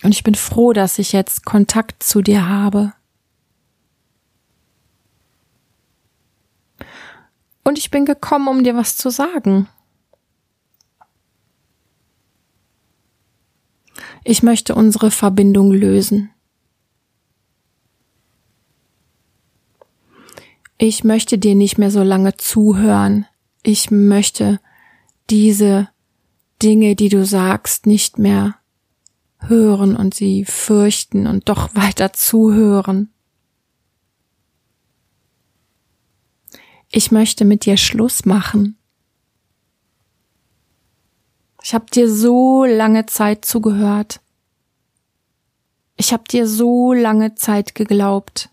Und 0.03 0.11
ich 0.11 0.23
bin 0.23 0.35
froh, 0.35 0.73
dass 0.73 0.99
ich 0.99 1.11
jetzt 1.11 1.45
Kontakt 1.45 2.01
zu 2.01 2.21
dir 2.21 2.47
habe. 2.47 2.93
Und 7.67 7.77
ich 7.77 7.91
bin 7.91 8.05
gekommen, 8.05 8.47
um 8.47 8.63
dir 8.63 8.77
was 8.77 8.95
zu 8.95 9.09
sagen. 9.09 9.67
Ich 14.23 14.41
möchte 14.41 14.73
unsere 14.73 15.11
Verbindung 15.11 15.73
lösen. 15.73 16.29
Ich 20.77 21.03
möchte 21.03 21.37
dir 21.37 21.55
nicht 21.55 21.77
mehr 21.77 21.91
so 21.91 22.03
lange 22.03 22.37
zuhören. 22.37 23.25
Ich 23.63 23.91
möchte 23.91 24.61
diese 25.29 25.89
Dinge, 26.63 26.95
die 26.95 27.09
du 27.09 27.25
sagst, 27.25 27.85
nicht 27.85 28.17
mehr 28.17 28.55
hören 29.39 29.97
und 29.97 30.13
sie 30.13 30.45
fürchten 30.45 31.27
und 31.27 31.49
doch 31.49 31.75
weiter 31.75 32.13
zuhören. 32.13 33.09
Ich 36.89 37.11
möchte 37.11 37.45
mit 37.45 37.65
dir 37.65 37.77
Schluss 37.77 38.25
machen. 38.25 38.77
Ich 41.61 41.73
habe 41.73 41.85
dir 41.87 42.09
so 42.09 42.63
lange 42.63 43.05
Zeit 43.07 43.43
zugehört. 43.43 44.21
Ich 45.97 46.13
habe 46.13 46.23
dir 46.23 46.47
so 46.47 46.93
lange 46.93 47.35
Zeit 47.35 47.75
geglaubt. 47.75 48.49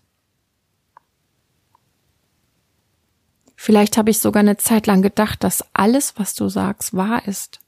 Vielleicht 3.55 3.97
habe 3.97 4.11
ich 4.11 4.19
sogar 4.19 4.41
eine 4.41 4.57
Zeit 4.57 4.85
lang 4.85 5.01
gedacht, 5.01 5.43
dass 5.43 5.63
alles, 5.73 6.19
was 6.19 6.35
du 6.35 6.49
sagst, 6.49 6.93
wahr 6.93 7.27
ist. 7.27 7.59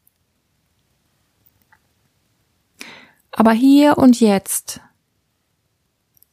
Aber 3.31 3.51
hier 3.51 3.97
und 3.97 4.19
jetzt 4.19 4.81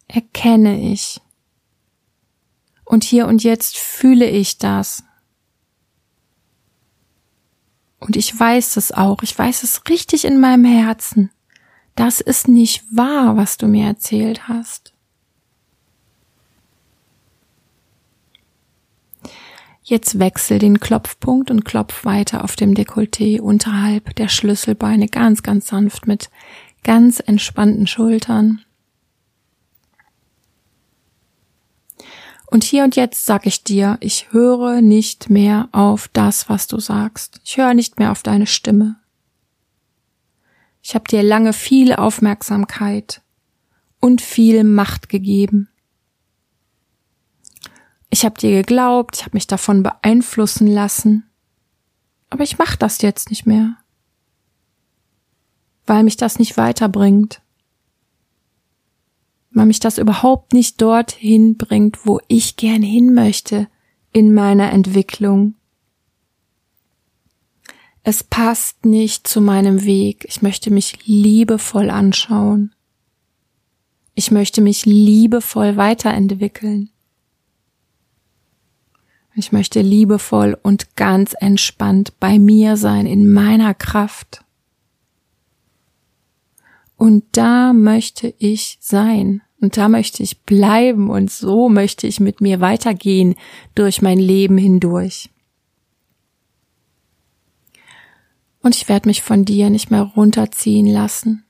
erkenne 0.08 0.92
ich. 0.92 1.20
Und 2.84 3.04
hier 3.04 3.26
und 3.26 3.42
jetzt 3.42 3.78
fühle 3.78 4.28
ich 4.28 4.58
das. 4.58 5.04
Und 7.98 8.16
ich 8.16 8.38
weiß 8.38 8.76
es 8.76 8.92
auch. 8.92 9.22
Ich 9.22 9.36
weiß 9.36 9.62
es 9.62 9.82
richtig 9.88 10.24
in 10.24 10.38
meinem 10.38 10.64
Herzen. 10.66 11.30
Das 11.96 12.20
ist 12.20 12.48
nicht 12.48 12.84
wahr, 12.94 13.36
was 13.36 13.56
du 13.56 13.66
mir 13.66 13.86
erzählt 13.86 14.48
hast. 14.48 14.92
Jetzt 19.82 20.18
wechsel 20.18 20.58
den 20.58 20.80
Klopfpunkt 20.80 21.50
und 21.50 21.64
klopf 21.64 22.06
weiter 22.06 22.42
auf 22.42 22.56
dem 22.56 22.74
Dekolleté 22.74 23.40
unterhalb 23.40 24.16
der 24.16 24.28
Schlüsselbeine 24.28 25.08
ganz, 25.08 25.42
ganz 25.42 25.66
sanft 25.66 26.06
mit 26.06 26.30
ganz 26.82 27.20
entspannten 27.20 27.86
Schultern. 27.86 28.64
Und 32.54 32.62
hier 32.62 32.84
und 32.84 32.94
jetzt 32.94 33.26
sag 33.26 33.46
ich 33.46 33.64
dir, 33.64 33.96
ich 33.98 34.32
höre 34.32 34.80
nicht 34.80 35.28
mehr 35.28 35.68
auf 35.72 36.06
das, 36.06 36.48
was 36.48 36.68
du 36.68 36.78
sagst. 36.78 37.40
Ich 37.42 37.56
höre 37.56 37.74
nicht 37.74 37.98
mehr 37.98 38.12
auf 38.12 38.22
deine 38.22 38.46
Stimme. 38.46 38.94
Ich 40.80 40.94
habe 40.94 41.08
dir 41.08 41.24
lange 41.24 41.52
viel 41.52 41.92
Aufmerksamkeit 41.92 43.22
und 43.98 44.22
viel 44.22 44.62
Macht 44.62 45.08
gegeben. 45.08 45.68
Ich 48.08 48.24
habe 48.24 48.38
dir 48.38 48.52
geglaubt, 48.52 49.16
ich 49.16 49.22
habe 49.22 49.34
mich 49.34 49.48
davon 49.48 49.82
beeinflussen 49.82 50.68
lassen, 50.68 51.28
aber 52.30 52.44
ich 52.44 52.56
mache 52.56 52.78
das 52.78 53.02
jetzt 53.02 53.30
nicht 53.30 53.46
mehr 53.46 53.78
weil 55.86 56.02
mich 56.02 56.16
das 56.16 56.38
nicht 56.38 56.56
weiterbringt, 56.56 57.42
weil 59.54 59.66
mich 59.66 59.80
das 59.80 59.98
überhaupt 59.98 60.52
nicht 60.52 60.82
dorthin 60.82 61.56
bringt, 61.56 62.04
wo 62.04 62.20
ich 62.28 62.56
gern 62.56 62.82
hin 62.82 63.14
möchte 63.14 63.68
in 64.12 64.34
meiner 64.34 64.72
Entwicklung. 64.72 65.54
Es 68.02 68.22
passt 68.22 68.84
nicht 68.84 69.26
zu 69.26 69.40
meinem 69.40 69.84
Weg. 69.84 70.26
Ich 70.28 70.42
möchte 70.42 70.70
mich 70.70 71.06
liebevoll 71.06 71.88
anschauen. 71.88 72.74
Ich 74.14 74.30
möchte 74.30 74.60
mich 74.60 74.84
liebevoll 74.84 75.76
weiterentwickeln. 75.76 76.90
Ich 79.34 79.52
möchte 79.52 79.80
liebevoll 79.80 80.56
und 80.62 80.94
ganz 80.96 81.34
entspannt 81.40 82.20
bei 82.20 82.38
mir 82.38 82.76
sein, 82.76 83.06
in 83.06 83.32
meiner 83.32 83.74
Kraft. 83.74 84.44
Und 86.96 87.24
da 87.32 87.72
möchte 87.72 88.32
ich 88.38 88.78
sein. 88.80 89.42
Und 89.64 89.78
da 89.78 89.88
möchte 89.88 90.22
ich 90.22 90.42
bleiben. 90.42 91.08
Und 91.08 91.30
so 91.30 91.70
möchte 91.70 92.06
ich 92.06 92.20
mit 92.20 92.42
mir 92.42 92.60
weitergehen 92.60 93.34
durch 93.74 94.02
mein 94.02 94.18
Leben 94.18 94.58
hindurch. 94.58 95.30
Und 98.60 98.76
ich 98.76 98.90
werde 98.90 99.08
mich 99.08 99.22
von 99.22 99.46
dir 99.46 99.70
nicht 99.70 99.90
mehr 99.90 100.02
runterziehen 100.02 100.86
lassen. 100.86 101.46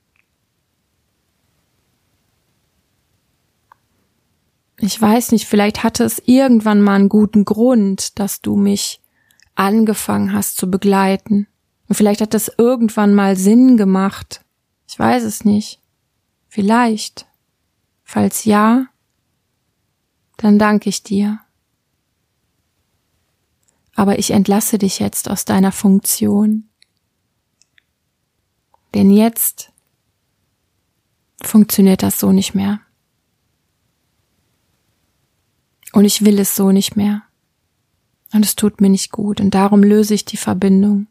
Ich 4.77 5.01
weiß 5.01 5.33
nicht, 5.33 5.45
vielleicht 5.45 5.83
hatte 5.83 6.05
es 6.05 6.23
irgendwann 6.25 6.81
mal 6.81 6.95
einen 6.95 7.09
guten 7.09 7.43
Grund, 7.43 8.17
dass 8.17 8.39
du 8.39 8.55
mich 8.55 9.01
angefangen 9.55 10.31
hast 10.31 10.55
zu 10.55 10.71
begleiten. 10.71 11.47
Und 11.89 11.95
vielleicht 11.95 12.21
hat 12.21 12.33
das 12.33 12.49
irgendwann 12.57 13.13
mal 13.13 13.35
Sinn 13.35 13.75
gemacht. 13.75 14.45
Ich 14.87 14.97
weiß 14.97 15.23
es 15.23 15.43
nicht. 15.43 15.81
Vielleicht. 16.47 17.27
Falls 18.05 18.45
ja, 18.45 18.85
dann 20.37 20.57
danke 20.59 20.87
ich 20.89 21.03
dir. 21.03 21.39
Aber 23.95 24.19
ich 24.19 24.31
entlasse 24.31 24.77
dich 24.77 24.99
jetzt 24.99 25.29
aus 25.29 25.43
deiner 25.43 25.71
Funktion. 25.71 26.69
Denn 28.93 29.09
jetzt 29.09 29.71
funktioniert 31.41 32.03
das 32.03 32.19
so 32.19 32.31
nicht 32.31 32.53
mehr. 32.53 32.79
Und 35.91 36.05
ich 36.05 36.23
will 36.23 36.39
es 36.39 36.55
so 36.55 36.71
nicht 36.71 36.95
mehr. 36.95 37.23
Und 38.33 38.45
es 38.45 38.55
tut 38.55 38.81
mir 38.81 38.89
nicht 38.89 39.11
gut. 39.11 39.39
Und 39.39 39.51
darum 39.51 39.81
löse 39.81 40.13
ich 40.13 40.25
die 40.25 40.37
Verbindung. 40.37 41.07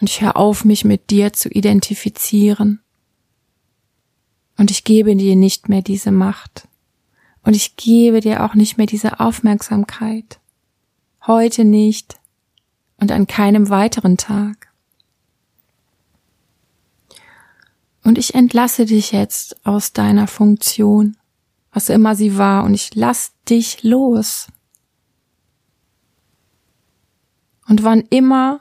Und 0.00 0.08
ich 0.08 0.20
höre 0.20 0.36
auf, 0.36 0.64
mich 0.64 0.84
mit 0.84 1.10
dir 1.10 1.32
zu 1.32 1.48
identifizieren. 1.48 2.80
Und 4.60 4.70
ich 4.70 4.84
gebe 4.84 5.16
dir 5.16 5.34
nicht 5.34 5.68
mehr 5.68 5.82
diese 5.82 6.12
Macht. 6.12 6.68
Und 7.42 7.56
ich 7.56 7.74
gebe 7.74 8.20
dir 8.20 8.44
auch 8.44 8.54
nicht 8.54 8.78
mehr 8.78 8.86
diese 8.86 9.18
Aufmerksamkeit. 9.18 10.38
Heute 11.26 11.64
nicht 11.64 12.20
und 12.98 13.10
an 13.10 13.26
keinem 13.26 13.70
weiteren 13.70 14.16
Tag. 14.16 14.68
Und 18.04 18.18
ich 18.18 18.34
entlasse 18.34 18.86
dich 18.86 19.10
jetzt 19.10 19.66
aus 19.66 19.92
deiner 19.92 20.28
Funktion 20.28 21.16
was 21.72 21.88
immer 21.88 22.14
sie 22.14 22.36
war, 22.36 22.64
und 22.64 22.74
ich 22.74 22.94
lass 22.94 23.32
dich 23.48 23.82
los. 23.82 24.48
Und 27.68 27.84
wann 27.84 28.00
immer 28.10 28.60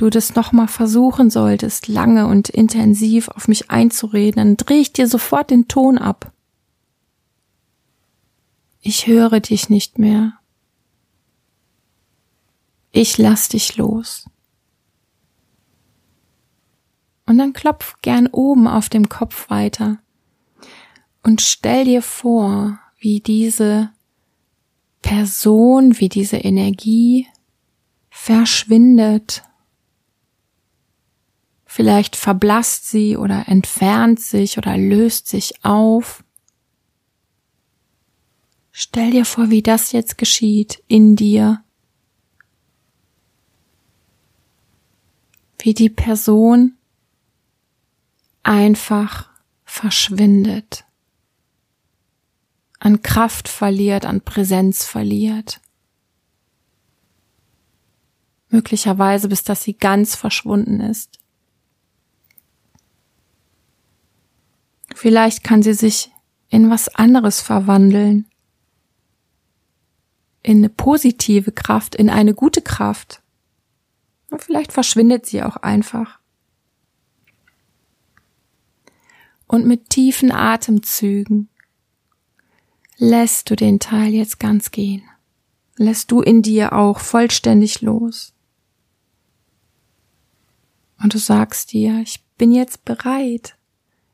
du 0.00 0.10
das 0.10 0.34
nochmal 0.34 0.68
versuchen 0.68 1.30
solltest, 1.30 1.88
lange 1.88 2.26
und 2.26 2.48
intensiv 2.48 3.28
auf 3.28 3.48
mich 3.48 3.70
einzureden, 3.70 4.36
dann 4.36 4.56
dreh 4.56 4.80
ich 4.80 4.92
dir 4.92 5.06
sofort 5.06 5.50
den 5.50 5.68
Ton 5.68 5.98
ab. 5.98 6.32
Ich 8.80 9.06
höre 9.06 9.40
dich 9.40 9.68
nicht 9.68 9.98
mehr. 9.98 10.34
Ich 12.92 13.18
lass 13.18 13.48
dich 13.48 13.76
los. 13.76 14.28
Und 17.26 17.38
dann 17.38 17.52
klopf 17.52 17.96
gern 18.02 18.26
oben 18.26 18.66
auf 18.66 18.88
dem 18.88 19.08
Kopf 19.08 19.50
weiter. 19.50 19.98
Und 21.22 21.42
stell 21.42 21.84
dir 21.84 22.02
vor, 22.02 22.80
wie 22.98 23.20
diese 23.20 23.90
Person, 25.02 26.00
wie 26.00 26.08
diese 26.08 26.38
Energie 26.38 27.28
verschwindet. 28.08 29.42
Vielleicht 31.72 32.16
verblasst 32.16 32.90
sie 32.90 33.16
oder 33.16 33.46
entfernt 33.46 34.18
sich 34.18 34.58
oder 34.58 34.76
löst 34.76 35.28
sich 35.28 35.64
auf. 35.64 36.24
Stell 38.72 39.12
dir 39.12 39.24
vor, 39.24 39.50
wie 39.50 39.62
das 39.62 39.92
jetzt 39.92 40.18
geschieht 40.18 40.82
in 40.88 41.14
dir. 41.14 41.62
Wie 45.60 45.72
die 45.72 45.90
Person 45.90 46.76
einfach 48.42 49.30
verschwindet 49.64 50.84
an 52.80 53.00
Kraft 53.02 53.46
verliert, 53.46 54.06
an 54.06 54.22
Präsenz 54.22 54.84
verliert. 54.84 55.60
Möglicherweise 58.48 59.28
bis 59.28 59.44
dass 59.44 59.62
sie 59.62 59.74
ganz 59.74 60.16
verschwunden 60.16 60.80
ist. 60.80 61.19
Vielleicht 65.00 65.44
kann 65.44 65.62
sie 65.62 65.72
sich 65.72 66.10
in 66.50 66.68
was 66.68 66.94
anderes 66.94 67.40
verwandeln. 67.40 68.26
In 70.42 70.58
eine 70.58 70.68
positive 70.68 71.52
Kraft, 71.52 71.94
in 71.94 72.10
eine 72.10 72.34
gute 72.34 72.60
Kraft. 72.60 73.22
Und 74.28 74.42
vielleicht 74.42 74.74
verschwindet 74.74 75.24
sie 75.24 75.42
auch 75.42 75.56
einfach. 75.56 76.20
Und 79.46 79.64
mit 79.64 79.88
tiefen 79.88 80.30
Atemzügen 80.30 81.48
lässt 82.98 83.48
du 83.48 83.56
den 83.56 83.80
Teil 83.80 84.12
jetzt 84.12 84.38
ganz 84.38 84.70
gehen. 84.70 85.02
Lässt 85.78 86.10
du 86.10 86.20
in 86.20 86.42
dir 86.42 86.74
auch 86.74 86.98
vollständig 86.98 87.80
los. 87.80 88.34
Und 91.02 91.14
du 91.14 91.18
sagst 91.18 91.72
dir, 91.72 92.02
ich 92.02 92.22
bin 92.36 92.52
jetzt 92.52 92.84
bereit, 92.84 93.56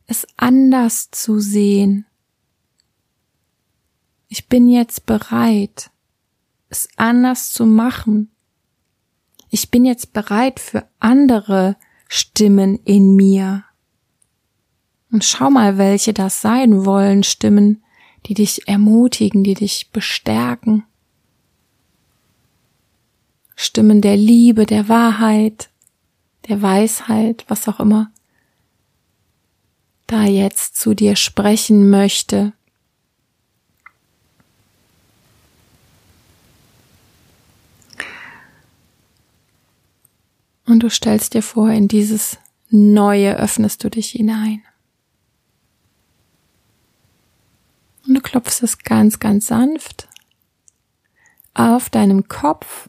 es 0.06 0.26
anders 0.36 1.10
zu 1.10 1.40
sehen. 1.40 2.06
Ich 4.28 4.48
bin 4.48 4.68
jetzt 4.68 5.06
bereit, 5.06 5.90
es 6.68 6.88
anders 6.96 7.52
zu 7.52 7.66
machen. 7.66 8.30
Ich 9.50 9.70
bin 9.70 9.84
jetzt 9.84 10.12
bereit 10.12 10.60
für 10.60 10.86
andere 10.98 11.76
Stimmen 12.08 12.78
in 12.84 13.14
mir. 13.14 13.64
Und 15.10 15.24
schau 15.24 15.50
mal, 15.50 15.78
welche 15.78 16.12
das 16.12 16.40
sein 16.40 16.84
wollen, 16.84 17.22
Stimmen, 17.22 17.82
die 18.26 18.34
dich 18.34 18.66
ermutigen, 18.66 19.44
die 19.44 19.54
dich 19.54 19.90
bestärken. 19.92 20.84
Stimmen 23.54 24.00
der 24.00 24.16
Liebe, 24.16 24.66
der 24.66 24.88
Wahrheit, 24.88 25.70
der 26.48 26.60
Weisheit, 26.60 27.44
was 27.48 27.66
auch 27.68 27.80
immer 27.80 28.10
da 30.06 30.24
jetzt 30.24 30.76
zu 30.76 30.94
dir 30.94 31.16
sprechen 31.16 31.90
möchte. 31.90 32.52
Und 40.66 40.82
du 40.82 40.90
stellst 40.90 41.34
dir 41.34 41.42
vor, 41.42 41.70
in 41.70 41.88
dieses 41.88 42.38
Neue 42.70 43.36
öffnest 43.36 43.84
du 43.84 43.90
dich 43.90 44.10
hinein. 44.10 44.62
Und 48.06 48.14
du 48.14 48.20
klopfst 48.20 48.62
es 48.62 48.78
ganz, 48.78 49.18
ganz 49.18 49.46
sanft 49.46 50.08
auf 51.54 51.88
deinem 51.90 52.28
Kopf. 52.28 52.88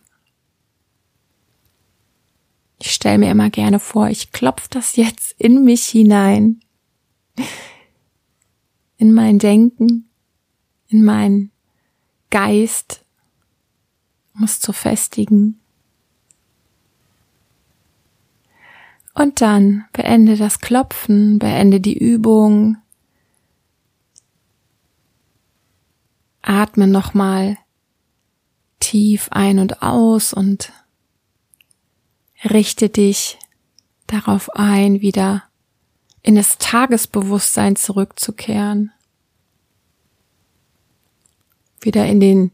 Ich 2.80 2.92
stelle 2.92 3.18
mir 3.18 3.32
immer 3.32 3.50
gerne 3.50 3.80
vor, 3.80 4.10
ich 4.10 4.32
klopfe 4.32 4.68
das 4.70 4.96
jetzt 4.96 5.34
in 5.40 5.64
mich 5.64 5.86
hinein, 5.86 6.60
in 8.98 9.14
mein 9.14 9.40
Denken, 9.40 10.10
in 10.88 11.04
meinen 11.04 11.52
Geist, 12.30 13.06
um 14.36 14.44
es 14.44 14.60
zu 14.60 14.74
festigen. 14.74 15.60
Und 19.14 19.42
dann 19.42 19.86
beende 19.94 20.38
das 20.38 20.60
Klopfen, 20.60 21.40
beende 21.40 21.80
die 21.80 21.98
Übung, 21.98 22.78
Atme 26.44 26.88
nochmal 26.88 27.58
tief 28.80 29.28
ein 29.32 29.60
und 29.60 29.82
aus 29.82 30.34
und 30.34 30.72
richte 32.46 32.88
dich 32.88 33.38
darauf 34.06 34.50
ein, 34.56 35.02
wieder 35.02 35.47
in 36.28 36.36
das 36.36 36.58
Tagesbewusstsein 36.58 37.78
zurückzukehren, 37.78 38.92
wieder 41.80 42.06
in 42.06 42.20
den 42.20 42.52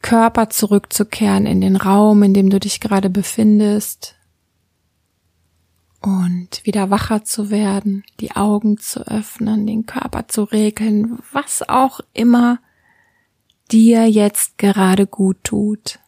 Körper 0.00 0.48
zurückzukehren, 0.48 1.44
in 1.44 1.60
den 1.60 1.74
Raum, 1.74 2.22
in 2.22 2.34
dem 2.34 2.50
du 2.50 2.60
dich 2.60 2.78
gerade 2.78 3.10
befindest 3.10 4.14
und 6.02 6.64
wieder 6.64 6.88
wacher 6.88 7.24
zu 7.24 7.50
werden, 7.50 8.04
die 8.20 8.30
Augen 8.36 8.78
zu 8.78 9.08
öffnen, 9.08 9.66
den 9.66 9.84
Körper 9.84 10.28
zu 10.28 10.44
regeln, 10.44 11.18
was 11.32 11.68
auch 11.68 11.98
immer 12.12 12.60
dir 13.72 14.08
jetzt 14.08 14.56
gerade 14.56 15.08
gut 15.08 15.42
tut. 15.42 15.98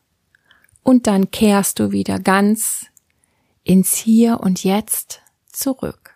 Und 0.84 1.08
dann 1.08 1.32
kehrst 1.32 1.80
du 1.80 1.90
wieder 1.90 2.20
ganz 2.20 2.86
ins 3.64 3.96
Hier 3.96 4.38
und 4.38 4.62
Jetzt 4.62 5.20
zurück. 5.50 6.13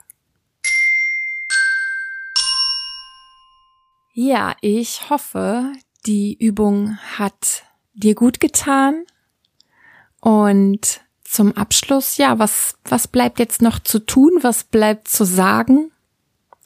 Ja, 4.20 4.57
ich 4.62 5.11
hoffe, 5.11 5.72
die 6.04 6.37
Übung 6.40 6.98
hat 7.16 7.62
dir 7.94 8.16
gut 8.16 8.40
getan 8.40 9.04
und 10.20 11.02
zum 11.22 11.57
Abschluss, 11.57 12.16
ja, 12.16 12.37
was, 12.40 12.74
was 12.85 13.07
bleibt 13.07 13.38
jetzt 13.38 13.62
noch 13.62 13.78
zu 13.78 14.00
tun? 14.00 14.40
Was 14.40 14.64
bleibt 14.64 15.07
zu 15.07 15.22
sagen? 15.22 15.92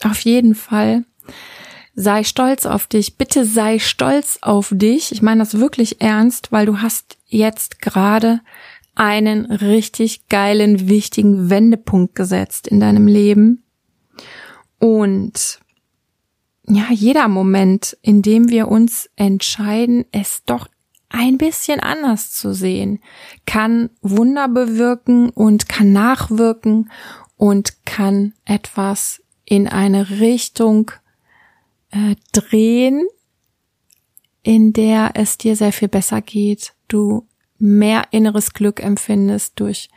Auf 0.02 0.20
jeden 0.20 0.54
Fall. 0.54 1.04
Sei 1.94 2.24
stolz 2.24 2.64
auf 2.64 2.86
dich. 2.86 3.18
Bitte 3.18 3.44
sei 3.44 3.78
stolz 3.78 4.38
auf 4.40 4.72
dich. 4.74 5.12
Ich 5.12 5.20
meine 5.20 5.40
das 5.40 5.58
wirklich 5.58 6.00
ernst, 6.00 6.52
weil 6.52 6.64
du 6.64 6.80
hast 6.80 7.18
jetzt 7.26 7.82
gerade 7.82 8.40
einen 8.94 9.44
richtig 9.44 10.26
geilen, 10.30 10.88
wichtigen 10.88 11.50
Wendepunkt 11.50 12.14
gesetzt 12.14 12.66
in 12.66 12.80
deinem 12.80 13.06
Leben. 13.06 13.62
Und 14.78 15.60
ja, 16.66 16.86
jeder 16.90 17.28
Moment, 17.28 17.96
in 18.02 18.22
dem 18.22 18.48
wir 18.48 18.68
uns 18.68 19.10
entscheiden, 19.16 20.04
es 20.12 20.44
doch 20.44 20.68
ein 21.08 21.36
bisschen 21.36 21.80
anders 21.80 22.32
zu 22.32 22.54
sehen, 22.54 23.00
kann 23.46 23.90
Wunder 24.00 24.48
bewirken 24.48 25.28
und 25.30 25.68
kann 25.68 25.92
nachwirken 25.92 26.90
und 27.36 27.84
kann 27.84 28.32
etwas 28.44 29.22
in 29.44 29.68
eine 29.68 30.08
Richtung 30.20 30.90
äh, 31.90 32.16
drehen, 32.32 33.06
in 34.42 34.72
der 34.72 35.10
es 35.14 35.38
dir 35.38 35.56
sehr 35.56 35.72
viel 35.72 35.88
besser 35.88 36.22
geht, 36.22 36.72
du 36.88 37.26
mehr 37.58 38.04
inneres 38.10 38.54
Glück 38.54 38.82
empfindest 38.82 39.60
durch 39.60 39.88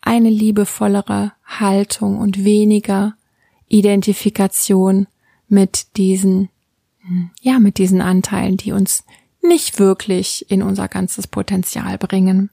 eine 0.00 0.30
liebevollere 0.30 1.32
Haltung 1.44 2.18
und 2.18 2.44
weniger 2.44 3.16
Identifikation 3.68 5.06
mit 5.48 5.96
diesen, 5.96 6.48
ja, 7.40 7.58
mit 7.58 7.78
diesen 7.78 8.00
Anteilen, 8.00 8.56
die 8.56 8.72
uns 8.72 9.04
nicht 9.42 9.78
wirklich 9.78 10.50
in 10.50 10.62
unser 10.62 10.88
ganzes 10.88 11.26
Potenzial 11.26 11.98
bringen. 11.98 12.50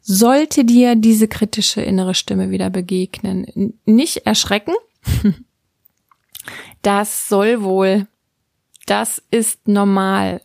Sollte 0.00 0.64
dir 0.64 0.96
diese 0.96 1.28
kritische 1.28 1.82
innere 1.82 2.14
Stimme 2.14 2.50
wieder 2.50 2.70
begegnen, 2.70 3.74
nicht 3.84 4.26
erschrecken. 4.26 4.74
Das 6.80 7.28
soll 7.28 7.62
wohl. 7.62 8.06
Das 8.86 9.22
ist 9.30 9.66
normal. 9.68 10.40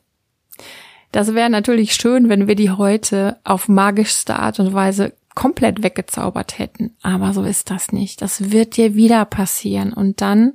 Das 1.12 1.34
wäre 1.34 1.49
natürlich 1.49 1.93
schön, 1.93 2.27
wenn 2.27 2.47
wir 2.47 2.56
die 2.56 2.71
heute 2.71 3.39
auf 3.43 3.69
magischste 3.69 4.38
Art 4.38 4.60
und 4.60 4.73
Weise 4.73 5.13
komplett 5.36 5.84
weggezaubert 5.84 6.58
hätten. 6.58 6.95
Aber 7.01 7.34
so 7.34 7.43
ist 7.43 7.69
das 7.69 7.91
nicht. 7.91 8.21
Das 8.21 8.51
wird 8.51 8.77
dir 8.77 8.95
wieder 8.95 9.23
passieren. 9.25 9.93
Und 9.93 10.21
dann 10.21 10.53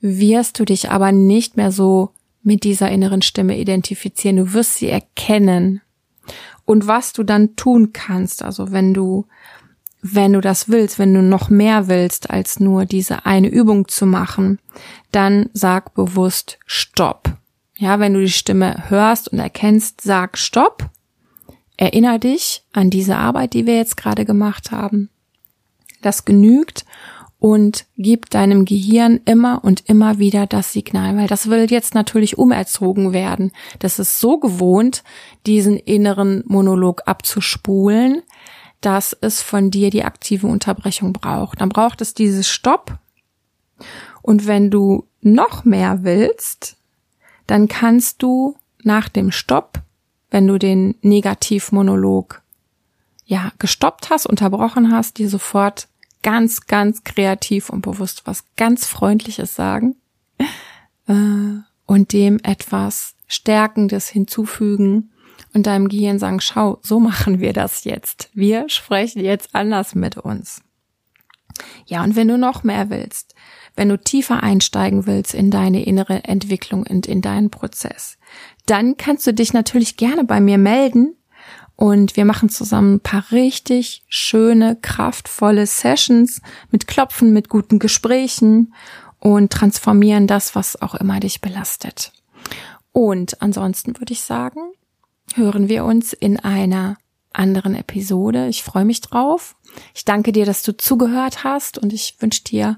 wirst 0.00 0.58
du 0.58 0.64
dich 0.64 0.90
aber 0.90 1.12
nicht 1.12 1.56
mehr 1.56 1.72
so 1.72 2.10
mit 2.42 2.64
dieser 2.64 2.90
inneren 2.90 3.22
Stimme 3.22 3.58
identifizieren. 3.58 4.36
Du 4.36 4.52
wirst 4.52 4.76
sie 4.76 4.88
erkennen. 4.88 5.82
Und 6.64 6.86
was 6.86 7.12
du 7.12 7.22
dann 7.22 7.56
tun 7.56 7.92
kannst, 7.92 8.42
also 8.42 8.72
wenn 8.72 8.94
du, 8.94 9.26
wenn 10.02 10.34
du 10.34 10.40
das 10.40 10.68
willst, 10.68 10.98
wenn 10.98 11.14
du 11.14 11.22
noch 11.22 11.48
mehr 11.48 11.88
willst, 11.88 12.30
als 12.30 12.60
nur 12.60 12.84
diese 12.84 13.26
eine 13.26 13.48
Übung 13.48 13.88
zu 13.88 14.06
machen, 14.06 14.58
dann 15.10 15.50
sag 15.52 15.94
bewusst 15.94 16.58
Stopp. 16.66 17.30
Ja, 17.76 18.00
wenn 18.00 18.14
du 18.14 18.20
die 18.20 18.30
Stimme 18.30 18.90
hörst 18.90 19.28
und 19.28 19.38
erkennst, 19.38 20.00
sag 20.00 20.36
Stopp. 20.36 20.90
Erinner 21.76 22.18
dich 22.18 22.64
an 22.72 22.90
diese 22.90 23.16
Arbeit, 23.16 23.54
die 23.54 23.64
wir 23.64 23.76
jetzt 23.76 23.96
gerade 23.96 24.24
gemacht 24.24 24.72
haben. 24.72 25.10
Das 26.02 26.24
genügt 26.24 26.84
und 27.40 27.86
gib 27.96 28.30
deinem 28.30 28.64
Gehirn 28.64 29.20
immer 29.24 29.62
und 29.62 29.88
immer 29.88 30.18
wieder 30.18 30.46
das 30.46 30.72
Signal, 30.72 31.16
weil 31.16 31.28
das 31.28 31.48
will 31.48 31.70
jetzt 31.70 31.94
natürlich 31.94 32.36
umerzogen 32.36 33.12
werden. 33.12 33.52
Das 33.78 33.98
ist 33.98 34.18
so 34.18 34.38
gewohnt, 34.38 35.04
diesen 35.46 35.76
inneren 35.76 36.42
Monolog 36.46 37.02
abzuspulen, 37.06 38.22
dass 38.80 39.16
es 39.20 39.40
von 39.40 39.70
dir 39.70 39.90
die 39.90 40.04
aktive 40.04 40.48
Unterbrechung 40.48 41.12
braucht. 41.12 41.60
Dann 41.60 41.68
braucht 41.68 42.00
es 42.00 42.14
dieses 42.14 42.48
Stopp. 42.48 42.98
Und 44.22 44.46
wenn 44.46 44.70
du 44.70 45.06
noch 45.20 45.64
mehr 45.64 46.02
willst, 46.02 46.76
dann 47.46 47.68
kannst 47.68 48.22
du 48.22 48.56
nach 48.82 49.08
dem 49.08 49.30
Stopp, 49.30 49.80
wenn 50.30 50.46
du 50.46 50.58
den 50.58 50.96
Negativmonolog 51.02 52.42
ja 53.24 53.52
gestoppt 53.58 54.10
hast, 54.10 54.26
unterbrochen 54.26 54.90
hast, 54.92 55.18
dir 55.18 55.28
sofort 55.28 55.88
ganz, 56.22 56.66
ganz 56.66 57.04
kreativ 57.04 57.70
und 57.70 57.82
bewusst 57.82 58.22
was 58.24 58.44
ganz 58.56 58.86
Freundliches 58.86 59.54
sagen 59.54 59.96
äh, 61.06 61.60
und 61.86 62.12
dem 62.12 62.38
etwas 62.42 63.14
Stärkendes 63.26 64.08
hinzufügen 64.08 65.10
und 65.54 65.66
deinem 65.66 65.88
Gehirn 65.88 66.18
sagen, 66.18 66.40
schau, 66.40 66.78
so 66.82 67.00
machen 67.00 67.40
wir 67.40 67.52
das 67.52 67.84
jetzt. 67.84 68.30
Wir 68.34 68.68
sprechen 68.68 69.24
jetzt 69.24 69.54
anders 69.54 69.94
mit 69.94 70.16
uns. 70.16 70.62
Ja, 71.86 72.04
und 72.04 72.16
wenn 72.16 72.28
du 72.28 72.38
noch 72.38 72.62
mehr 72.62 72.90
willst, 72.90 73.34
wenn 73.74 73.88
du 73.88 73.98
tiefer 73.98 74.42
einsteigen 74.42 75.06
willst 75.06 75.34
in 75.34 75.50
deine 75.50 75.84
innere 75.84 76.24
Entwicklung 76.24 76.84
und 76.84 77.06
in 77.06 77.22
deinen 77.22 77.50
Prozess, 77.50 78.18
dann 78.66 78.96
kannst 78.96 79.26
du 79.26 79.32
dich 79.32 79.52
natürlich 79.52 79.96
gerne 79.96 80.24
bei 80.24 80.40
mir 80.40 80.58
melden 80.58 81.17
und 81.78 82.16
wir 82.16 82.24
machen 82.24 82.48
zusammen 82.48 82.94
ein 82.96 83.00
paar 83.00 83.30
richtig 83.30 84.02
schöne, 84.08 84.76
kraftvolle 84.82 85.64
Sessions 85.64 86.42
mit 86.72 86.88
Klopfen, 86.88 87.32
mit 87.32 87.48
guten 87.48 87.78
Gesprächen 87.78 88.74
und 89.20 89.52
transformieren 89.52 90.26
das, 90.26 90.56
was 90.56 90.82
auch 90.82 90.96
immer 90.96 91.20
dich 91.20 91.40
belastet. 91.40 92.12
Und 92.90 93.40
ansonsten 93.42 93.96
würde 93.96 94.12
ich 94.12 94.22
sagen, 94.22 94.58
hören 95.34 95.68
wir 95.68 95.84
uns 95.84 96.12
in 96.12 96.40
einer 96.40 96.96
anderen 97.32 97.76
Episode. 97.76 98.48
Ich 98.48 98.64
freue 98.64 98.84
mich 98.84 99.00
drauf. 99.00 99.54
Ich 99.94 100.04
danke 100.04 100.32
dir, 100.32 100.46
dass 100.46 100.64
du 100.64 100.76
zugehört 100.76 101.44
hast 101.44 101.78
und 101.78 101.92
ich 101.92 102.16
wünsche 102.18 102.42
dir 102.42 102.76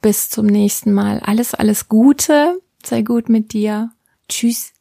bis 0.00 0.30
zum 0.30 0.46
nächsten 0.46 0.94
Mal 0.94 1.20
alles, 1.20 1.52
alles 1.52 1.90
Gute. 1.90 2.58
Sei 2.82 3.02
gut 3.02 3.28
mit 3.28 3.52
dir. 3.52 3.90
Tschüss. 4.26 4.72